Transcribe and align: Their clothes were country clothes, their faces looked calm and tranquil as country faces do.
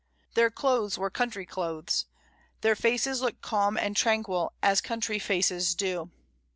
Their 0.33 0.49
clothes 0.49 0.97
were 0.97 1.11
country 1.11 1.45
clothes, 1.45 2.07
their 2.61 2.75
faces 2.75 3.21
looked 3.21 3.43
calm 3.43 3.77
and 3.77 3.95
tranquil 3.95 4.51
as 4.63 4.81
country 4.81 5.19
faces 5.19 5.75
do. 5.75 6.09